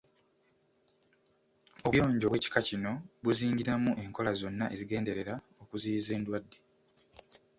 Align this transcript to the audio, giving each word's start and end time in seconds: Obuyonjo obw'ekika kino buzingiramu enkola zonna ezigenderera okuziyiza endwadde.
Obuyonjo 1.85 2.25
obw'ekika 2.27 2.59
kino 2.67 2.91
buzingiramu 3.23 3.91
enkola 4.03 4.31
zonna 4.41 4.65
ezigenderera 4.73 5.33
okuziyiza 5.61 6.11
endwadde. 6.17 6.57